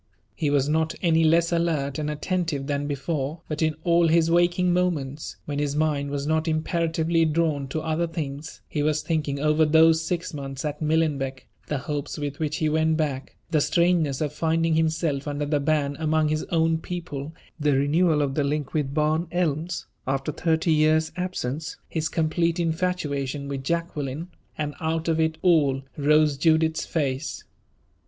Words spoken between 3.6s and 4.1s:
in all